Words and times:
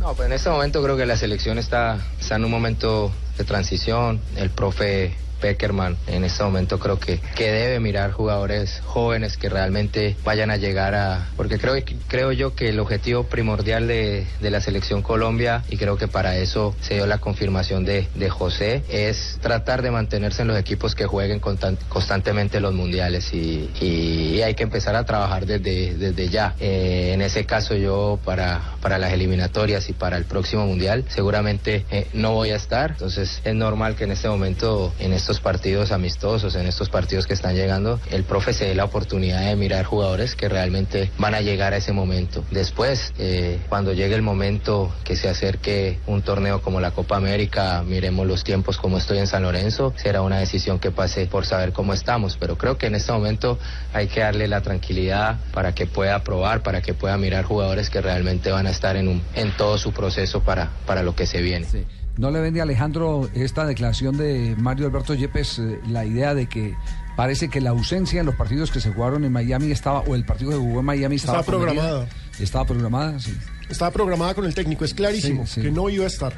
No, 0.00 0.14
pues 0.14 0.28
en 0.28 0.32
este 0.32 0.48
momento 0.48 0.82
creo 0.82 0.96
que 0.96 1.04
la 1.04 1.18
selección 1.18 1.58
está, 1.58 1.98
está 2.18 2.36
en 2.36 2.46
un 2.46 2.50
momento 2.50 3.12
de 3.36 3.44
transición. 3.44 4.18
El 4.34 4.48
profe 4.48 5.12
Peckerman 5.40 5.96
en 6.06 6.24
este 6.24 6.42
momento 6.44 6.78
creo 6.78 6.98
que, 6.98 7.20
que 7.34 7.50
debe 7.50 7.80
mirar 7.80 8.12
jugadores 8.12 8.80
jóvenes 8.84 9.36
que 9.36 9.48
realmente 9.48 10.16
vayan 10.24 10.50
a 10.50 10.56
llegar 10.56 10.94
a... 10.94 11.28
Porque 11.36 11.58
creo, 11.58 11.74
creo 12.08 12.32
yo 12.32 12.54
que 12.54 12.68
el 12.68 12.78
objetivo 12.80 13.24
primordial 13.24 13.86
de, 13.86 14.26
de 14.40 14.50
la 14.50 14.60
selección 14.60 15.02
Colombia, 15.02 15.64
y 15.68 15.76
creo 15.76 15.96
que 15.96 16.08
para 16.08 16.36
eso 16.36 16.74
se 16.80 16.94
dio 16.94 17.06
la 17.06 17.18
confirmación 17.18 17.84
de, 17.84 18.08
de 18.14 18.30
José, 18.30 18.84
es 18.88 19.38
tratar 19.40 19.82
de 19.82 19.90
mantenerse 19.90 20.42
en 20.42 20.48
los 20.48 20.58
equipos 20.58 20.94
que 20.94 21.06
jueguen 21.06 21.40
constant, 21.40 21.80
constantemente 21.88 22.60
los 22.60 22.74
mundiales 22.74 23.32
y, 23.32 23.70
y, 23.80 24.42
hay 24.42 24.54
que 24.54 24.62
empezar 24.62 24.96
a 24.96 25.04
trabajar 25.04 25.46
desde, 25.46 25.94
desde 25.94 26.28
ya. 26.28 26.54
Eh, 26.60 27.10
en 27.12 27.20
ese 27.20 27.44
caso 27.44 27.74
yo 27.76 28.18
para, 28.24 28.74
para 28.80 28.98
las 28.98 29.12
eliminatorias 29.12 29.88
y 29.90 29.92
para 29.92 30.16
el 30.16 30.24
próximo 30.24 30.66
mundial 30.66 31.04
seguramente 31.08 31.84
eh, 31.90 32.08
no 32.14 32.32
voy 32.32 32.50
a 32.50 32.56
estar, 32.56 32.92
entonces 32.92 33.40
es 33.44 33.54
normal 33.54 33.96
que 33.96 34.04
en 34.04 34.12
este 34.12 34.28
momento, 34.28 34.92
en 34.98 35.12
estos 35.30 35.44
partidos 35.44 35.92
amistosos, 35.92 36.56
en 36.56 36.66
estos 36.66 36.88
partidos 36.88 37.28
que 37.28 37.34
están 37.34 37.54
llegando, 37.54 38.00
el 38.10 38.24
profe 38.24 38.52
se 38.52 38.64
dé 38.64 38.74
la 38.74 38.82
oportunidad 38.82 39.46
de 39.46 39.54
mirar 39.54 39.84
jugadores 39.84 40.34
que 40.34 40.48
realmente 40.48 41.12
van 41.18 41.36
a 41.36 41.40
llegar 41.40 41.72
a 41.72 41.76
ese 41.76 41.92
momento. 41.92 42.44
Después, 42.50 43.12
eh, 43.16 43.60
cuando 43.68 43.92
llegue 43.92 44.16
el 44.16 44.22
momento 44.22 44.92
que 45.04 45.14
se 45.14 45.28
acerque 45.28 46.00
un 46.08 46.22
torneo 46.22 46.62
como 46.62 46.80
la 46.80 46.90
Copa 46.90 47.16
América, 47.16 47.84
miremos 47.86 48.26
los 48.26 48.42
tiempos 48.42 48.76
como 48.76 48.98
estoy 48.98 49.18
en 49.18 49.28
San 49.28 49.44
Lorenzo, 49.44 49.94
será 49.96 50.20
una 50.22 50.40
decisión 50.40 50.80
que 50.80 50.90
pase 50.90 51.26
por 51.26 51.46
saber 51.46 51.72
cómo 51.72 51.94
estamos, 51.94 52.36
pero 52.36 52.58
creo 52.58 52.76
que 52.76 52.86
en 52.86 52.96
este 52.96 53.12
momento 53.12 53.56
hay 53.92 54.08
que 54.08 54.22
darle 54.22 54.48
la 54.48 54.62
tranquilidad 54.62 55.38
para 55.52 55.76
que 55.76 55.86
pueda 55.86 56.24
probar, 56.24 56.64
para 56.64 56.82
que 56.82 56.92
pueda 56.92 57.16
mirar 57.18 57.44
jugadores 57.44 57.88
que 57.88 58.00
realmente 58.00 58.50
van 58.50 58.66
a 58.66 58.70
estar 58.70 58.96
en, 58.96 59.06
un, 59.06 59.22
en 59.36 59.56
todo 59.56 59.78
su 59.78 59.92
proceso 59.92 60.40
para, 60.40 60.70
para 60.86 61.04
lo 61.04 61.14
que 61.14 61.26
se 61.26 61.40
viene. 61.40 61.66
Sí. 61.66 61.86
¿No 62.20 62.30
le 62.30 62.38
vende 62.38 62.60
a 62.60 62.64
Alejandro 62.64 63.30
esta 63.32 63.64
declaración 63.64 64.18
de 64.18 64.54
Mario 64.58 64.84
Alberto 64.84 65.14
Yepes 65.14 65.58
eh, 65.58 65.80
la 65.88 66.04
idea 66.04 66.34
de 66.34 66.50
que 66.50 66.76
parece 67.16 67.48
que 67.48 67.62
la 67.62 67.70
ausencia 67.70 68.20
en 68.20 68.26
los 68.26 68.34
partidos 68.34 68.70
que 68.70 68.78
se 68.78 68.92
jugaron 68.92 69.24
en 69.24 69.32
Miami 69.32 69.70
estaba, 69.70 70.00
o 70.00 70.14
el 70.14 70.26
partido 70.26 70.50
que 70.50 70.58
jugó 70.58 70.80
en 70.80 70.84
Miami 70.84 71.16
estaba, 71.16 71.40
estaba 71.40 71.56
programada? 71.56 72.06
Estaba 72.38 72.66
programada, 72.66 73.18
sí. 73.18 73.34
Estaba 73.70 73.90
programada 73.90 74.34
con 74.34 74.44
el 74.44 74.54
técnico, 74.54 74.84
es 74.84 74.92
clarísimo 74.92 75.46
sí, 75.46 75.54
sí. 75.54 75.62
que 75.62 75.70
no 75.70 75.88
iba 75.88 76.04
a 76.04 76.08
estar. 76.08 76.34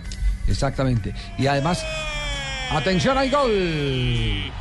Exactamente. 0.46 1.14
Y 1.36 1.48
además, 1.48 1.84
atención 2.70 3.18
al 3.18 3.28
gol. 3.28 4.52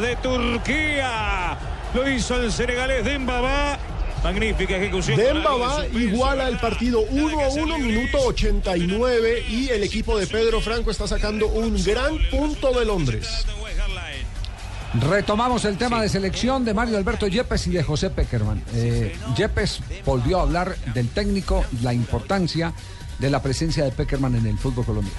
De 0.00 0.16
Turquía. 0.16 1.56
Lo 1.94 2.08
hizo 2.08 2.40
el 2.40 2.50
senegalés 2.50 3.04
Dembaba. 3.04 3.78
Magnífica 4.22 4.76
ejecución. 4.76 5.16
Dembaba 5.18 5.86
iguala 5.86 6.48
el 6.48 6.58
partido 6.58 7.00
1 7.10 7.40
a 7.40 7.48
1, 7.48 7.78
minuto 7.78 8.18
89. 8.26 9.44
Y 9.48 9.68
el 9.68 9.82
equipo 9.82 10.18
de 10.18 10.26
Pedro 10.26 10.60
Franco 10.60 10.90
está 10.90 11.06
sacando 11.06 11.46
un 11.46 11.82
gran 11.84 12.18
punto 12.30 12.78
de 12.78 12.86
Londres. 12.86 13.44
Retomamos 14.94 15.64
el 15.64 15.76
tema 15.76 16.00
de 16.00 16.08
selección 16.08 16.64
de 16.64 16.72
Mario 16.72 16.96
Alberto 16.96 17.26
Yepes 17.26 17.66
y 17.66 17.72
de 17.72 17.82
José 17.82 18.10
Peckerman. 18.10 18.62
Eh, 18.74 19.14
Yepes 19.36 19.80
volvió 20.06 20.38
a 20.38 20.42
hablar 20.42 20.76
del 20.94 21.08
técnico, 21.08 21.64
la 21.82 21.92
importancia 21.92 22.72
de 23.18 23.28
la 23.28 23.42
presencia 23.42 23.84
de 23.84 23.90
Peckerman 23.90 24.36
en 24.36 24.46
el 24.46 24.56
fútbol 24.56 24.84
colombiano. 24.84 25.18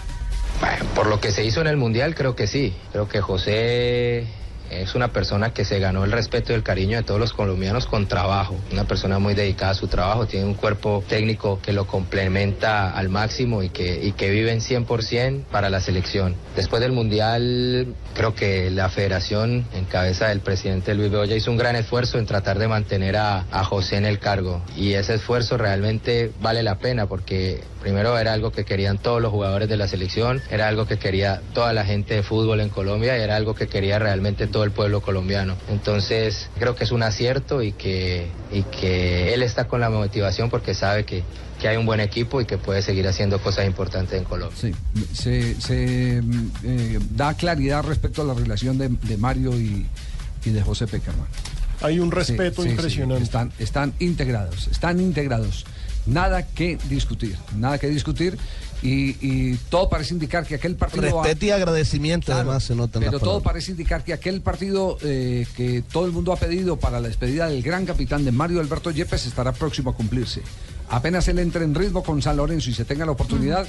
Bueno, 0.62 0.86
por 0.96 1.08
lo 1.08 1.20
que 1.20 1.32
se 1.32 1.44
hizo 1.44 1.62
en 1.62 1.68
el 1.68 1.78
Mundial, 1.78 2.16
creo 2.16 2.36
que 2.36 2.48
sí. 2.48 2.74
Creo 2.92 3.10
que 3.10 3.20
José 3.20 4.28
es 4.70 4.96
una 4.96 5.10
persona 5.10 5.54
que 5.54 5.66
se 5.66 5.80
ganó 5.80 6.04
el 6.04 6.12
respeto 6.12 6.52
y 6.52 6.56
el 6.56 6.64
cariño 6.64 6.98
de 6.98 7.04
todos 7.04 7.20
los 7.20 7.34
colombianos 7.34 7.86
con 7.86 8.08
trabajo. 8.08 8.56
Una 8.72 8.86
persona 8.86 9.20
muy 9.20 9.34
dedicada 9.34 9.72
a 9.72 9.76
su 9.76 9.88
trabajo, 9.88 10.26
tiene 10.26 10.46
un 10.46 10.54
cuerpo 10.54 11.04
técnico 11.08 11.60
que 11.62 11.74
lo 11.74 11.88
complementa 11.88 12.92
al 12.92 13.10
máximo 13.10 13.64
y 13.64 13.70
que, 13.70 14.06
y 14.06 14.14
que 14.14 14.30
vive 14.30 14.52
en 14.52 14.60
100% 14.60 15.46
para 15.46 15.70
la 15.70 15.82
selección. 15.82 16.36
Después 16.56 16.82
del 16.82 16.92
Mundial, 16.92 17.96
creo 18.14 18.36
que 18.36 18.70
la 18.72 18.90
federación, 18.90 19.66
en 19.74 19.86
cabeza 19.86 20.30
del 20.30 20.40
presidente 20.40 20.94
Luis 20.94 21.12
Bedoya, 21.12 21.36
hizo 21.36 21.52
un 21.52 21.58
gran 21.58 21.76
esfuerzo 21.76 22.18
en 22.18 22.26
tratar 22.26 22.60
de 22.60 22.68
mantener 22.68 23.18
a, 23.18 23.46
a 23.52 23.64
José 23.64 23.98
en 23.98 24.06
el 24.06 24.20
cargo. 24.20 24.62
Y 24.76 24.94
ese 24.94 25.16
esfuerzo 25.16 25.58
realmente 25.58 26.32
vale 26.42 26.64
la 26.64 26.78
pena 26.78 27.08
porque 27.08 27.64
primero 27.86 28.18
era 28.18 28.34
algo 28.34 28.52
que 28.52 28.66
querían 28.66 28.98
todos 28.98 29.22
los 29.22 29.32
jugadores 29.32 29.70
de 29.70 29.78
la 29.78 29.88
selección, 29.88 30.42
era 30.50 30.68
algo 30.68 30.88
que 30.88 30.98
quería 30.98 31.42
toda 31.54 31.72
la 31.72 31.86
gente 31.86 32.16
de 32.16 32.24
fútbol 32.24 32.62
en 32.62 32.70
Colombia 32.70 33.16
y 33.16 33.22
era 33.22 33.36
algo 33.36 33.54
que 33.54 33.68
quería 33.68 34.00
realmente 34.00 34.48
todo 34.56 34.64
el 34.64 34.72
pueblo 34.72 35.02
colombiano. 35.02 35.58
Entonces 35.68 36.48
creo 36.58 36.78
que 36.78 36.86
es 36.86 36.94
un 36.94 37.04
acierto 37.04 37.62
y 37.62 37.74
que, 37.74 38.30
y 38.54 38.64
que 38.64 39.34
él 39.34 39.44
está 39.44 39.68
con 39.68 39.82
la 39.82 39.90
motivación 39.90 40.50
porque 40.50 40.74
sabe 40.74 41.04
que, 41.04 41.24
que 41.60 41.68
hay 41.68 41.76
un 41.76 41.86
buen 41.86 42.00
equipo 42.00 42.40
y 42.40 42.46
que 42.46 42.58
puede 42.58 42.82
seguir 42.82 43.06
haciendo 43.06 43.38
cosas 43.42 43.66
importantes 43.66 44.18
en 44.18 44.24
Colombia. 44.24 44.58
Sí, 44.58 44.74
se, 45.12 45.60
se 45.60 46.24
eh, 46.64 47.00
da 47.10 47.34
claridad 47.34 47.84
respecto 47.84 48.22
a 48.22 48.26
la 48.26 48.34
relación 48.34 48.78
de, 48.78 48.88
de 48.88 49.18
Mario 49.18 49.60
y, 49.60 49.88
y, 50.46 50.52
de 50.52 50.62
José 50.62 50.88
Peckerman. 50.88 51.28
Hay 51.82 52.00
un 52.00 52.10
respeto 52.10 52.62
sí, 52.62 52.70
sí, 52.70 52.76
impresionante. 52.76 53.18
Sí, 53.18 53.24
están, 53.26 53.52
están 53.60 53.94
integrados, 54.00 54.70
están 54.70 55.02
integrados. 55.02 55.66
Nada 56.06 56.46
que 56.46 56.78
discutir, 56.88 57.38
nada 57.58 57.78
que 57.78 57.88
discutir. 57.88 58.38
Y, 58.82 59.16
y, 59.22 59.56
todo 59.70 59.90
parece 59.90 60.14
indicar 60.14 60.46
que 60.46 60.56
aquel 60.56 60.76
partido. 60.76 61.24
Respeto 61.24 61.46
y 61.46 61.52
agradecimiento, 61.52 62.28
claro, 62.28 62.42
además, 62.42 62.64
se 62.64 62.76
nota. 62.76 63.00
Pero 63.00 63.20
todo 63.20 63.42
parece 63.42 63.72
indicar 63.72 64.04
que 64.04 64.14
aquel 64.14 64.42
partido 64.42 64.98
eh, 65.02 65.48
que 65.56 65.82
todo 65.82 66.06
el 66.06 66.12
mundo 66.12 66.32
ha 66.34 66.36
pedido 66.36 66.78
para 66.78 67.00
la 67.00 67.08
despedida 67.08 67.48
del 67.48 67.64
gran 67.64 67.86
capitán 67.86 68.26
de 68.26 68.32
Mario 68.32 68.60
Alberto 68.60 68.92
Yepes 68.92 69.26
estará 69.26 69.54
próximo 69.54 69.92
a 69.92 69.96
cumplirse. 69.96 70.44
Apenas 70.90 71.28
él 71.28 71.40
entre 71.40 71.64
en 71.64 71.76
ritmo 71.76 72.04
con 72.04 72.22
San 72.22 72.38
Lorenzo 72.38 72.70
y 72.70 72.74
se 72.74 72.86
tenga 72.86 73.06
la 73.06 73.12
oportunidad, 73.12 73.68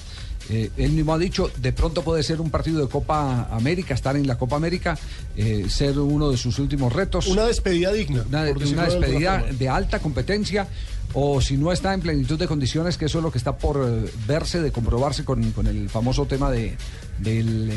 eh, 0.48 0.70
él 0.76 0.92
mismo 0.92 1.14
ha 1.14 1.18
dicho, 1.18 1.50
de 1.60 1.72
pronto 1.72 2.02
puede 2.02 2.22
ser 2.22 2.40
un 2.40 2.50
partido 2.50 2.80
de 2.80 2.88
Copa 2.88 3.48
América, 3.50 3.94
estar 3.94 4.16
en 4.16 4.26
la 4.26 4.38
Copa 4.38 4.56
América, 4.56 4.98
eh, 5.36 5.66
ser 5.68 5.98
uno 5.98 6.30
de 6.30 6.36
sus 6.36 6.58
últimos 6.58 6.92
retos. 6.92 7.26
Una 7.26 7.46
despedida 7.46 7.92
digna. 7.92 8.24
Una, 8.28 8.42
una 8.42 8.84
despedida 8.84 9.42
de, 9.42 9.52
de 9.52 9.68
alta 9.68 9.98
competencia 9.98 10.68
o 11.14 11.40
si 11.40 11.56
no 11.56 11.72
está 11.72 11.94
en 11.94 12.00
plenitud 12.00 12.38
de 12.38 12.46
condiciones, 12.46 12.96
que 12.98 13.06
eso 13.06 13.18
es 13.18 13.24
lo 13.24 13.32
que 13.32 13.38
está 13.38 13.56
por 13.56 13.82
eh, 13.82 14.10
verse, 14.26 14.60
de 14.60 14.70
comprobarse 14.70 15.24
con, 15.24 15.50
con, 15.52 15.66
el 15.66 15.88
famoso 15.88 16.26
tema 16.26 16.50
de, 16.50 16.76
del... 17.18 17.70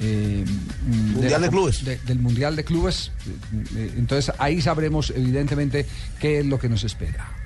Eh, 0.00 0.44
mundial 1.14 1.40
de, 1.40 1.46
de 1.46 1.50
Clubes. 1.50 1.84
De, 1.84 1.98
del 1.98 2.18
Mundial 2.18 2.56
de 2.56 2.64
Clubes. 2.64 3.12
Entonces 3.96 4.34
ahí 4.38 4.60
sabremos 4.60 5.10
evidentemente 5.10 5.86
qué 6.20 6.40
es 6.40 6.46
lo 6.46 6.58
que 6.58 6.68
nos 6.68 6.84
espera. 6.84 7.45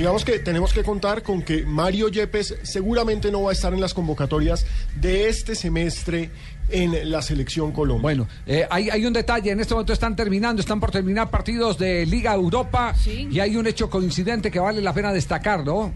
Digamos 0.00 0.24
que 0.24 0.38
tenemos 0.38 0.72
que 0.72 0.82
contar 0.82 1.22
con 1.22 1.42
que 1.42 1.66
Mario 1.66 2.08
Yepes 2.08 2.56
seguramente 2.62 3.30
no 3.30 3.42
va 3.42 3.50
a 3.50 3.52
estar 3.52 3.74
en 3.74 3.82
las 3.82 3.92
convocatorias 3.92 4.64
de 4.98 5.28
este 5.28 5.54
semestre 5.54 6.30
en 6.70 7.10
la 7.10 7.20
selección 7.20 7.70
Colombia. 7.70 8.00
Bueno, 8.00 8.28
eh, 8.46 8.66
hay, 8.70 8.88
hay, 8.88 9.04
un 9.04 9.12
detalle, 9.12 9.50
en 9.50 9.60
este 9.60 9.74
momento 9.74 9.92
están 9.92 10.16
terminando, 10.16 10.60
están 10.60 10.80
por 10.80 10.90
terminar 10.90 11.28
partidos 11.28 11.76
de 11.76 12.06
Liga 12.06 12.32
Europa 12.32 12.94
¿Sí? 12.94 13.28
y 13.30 13.40
hay 13.40 13.56
un 13.56 13.66
hecho 13.66 13.90
coincidente 13.90 14.50
que 14.50 14.58
vale 14.58 14.80
la 14.80 14.94
pena 14.94 15.12
destacar, 15.12 15.66
¿no? 15.66 15.92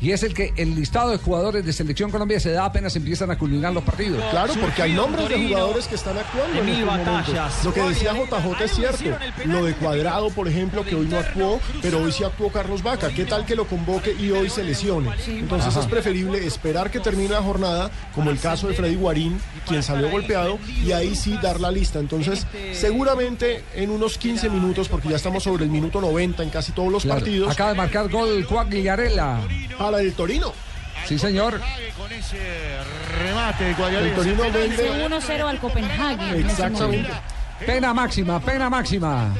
Y 0.00 0.12
es 0.12 0.22
el 0.22 0.34
que 0.34 0.52
el 0.56 0.74
listado 0.74 1.10
de 1.10 1.18
jugadores 1.18 1.64
de 1.64 1.72
Selección 1.72 2.10
Colombia 2.10 2.38
se 2.40 2.50
da 2.50 2.64
apenas 2.64 2.94
empiezan 2.96 3.30
a 3.30 3.38
culminar 3.38 3.72
los 3.72 3.84
partidos. 3.84 4.22
Claro, 4.30 4.52
porque 4.60 4.82
hay 4.82 4.92
nombres 4.92 5.28
de 5.28 5.48
jugadores 5.48 5.86
que 5.86 5.94
están 5.94 6.18
actuando 6.18 6.60
en 6.60 6.68
estos 6.68 7.06
momentos. 7.06 7.64
Lo 7.64 7.72
que 7.72 7.82
decía 7.82 8.12
JJ 8.12 8.64
es 8.64 8.72
cierto. 8.72 9.04
Lo 9.46 9.64
de 9.64 9.74
Cuadrado, 9.74 10.30
por 10.30 10.48
ejemplo, 10.48 10.84
que 10.84 10.94
hoy 10.94 11.06
no 11.06 11.18
actuó, 11.18 11.60
pero 11.80 12.02
hoy 12.02 12.12
sí 12.12 12.24
actuó 12.24 12.50
Carlos 12.50 12.82
Vaca. 12.82 13.08
¿Qué 13.10 13.24
tal 13.24 13.46
que 13.46 13.54
lo 13.54 13.66
convoque 13.66 14.14
y 14.18 14.30
hoy 14.30 14.50
se 14.50 14.64
lesione? 14.64 15.10
Entonces 15.26 15.68
Ajá. 15.68 15.80
es 15.80 15.86
preferible 15.86 16.44
esperar 16.44 16.90
que 16.90 17.00
termine 17.00 17.30
la 17.30 17.42
jornada, 17.42 17.90
como 18.14 18.30
el 18.30 18.38
caso 18.38 18.68
de 18.68 18.74
Freddy 18.74 18.96
Guarín, 18.96 19.40
quien 19.66 19.82
salió 19.82 20.10
golpeado, 20.10 20.58
y 20.84 20.92
ahí 20.92 21.14
sí 21.14 21.38
dar 21.42 21.60
la 21.60 21.70
lista. 21.70 21.98
Entonces, 21.98 22.46
seguramente 22.72 23.64
en 23.74 23.90
unos 23.90 24.18
15 24.18 24.50
minutos, 24.50 24.88
porque 24.88 25.08
ya 25.08 25.16
estamos 25.16 25.42
sobre 25.42 25.64
el 25.64 25.70
minuto 25.70 26.00
90 26.00 26.42
en 26.42 26.50
casi 26.50 26.72
todos 26.72 26.92
los 26.92 27.04
claro. 27.04 27.20
partidos. 27.20 27.50
Acaba 27.50 27.70
de 27.70 27.76
marcar 27.76 28.08
gol 28.10 28.44
Cuagliarella 28.46 29.40
a 29.88 29.90
la 29.92 29.98
del 29.98 30.12
Torino. 30.14 30.52
Sí, 31.06 31.18
señor. 31.18 31.60
Con 31.98 32.10
ese 32.12 32.38
remate 33.18 33.64
de 33.64 33.74
El. 33.98 34.14
Torino 34.14 34.42
vende. 34.50 35.08
1-0 35.08 35.48
al 35.48 35.58
Copenhague. 35.58 36.40
Exactamente. 36.40 37.10
Pena 37.66 37.94
máxima, 37.94 38.40
pena 38.40 38.70
máxima. 38.70 39.34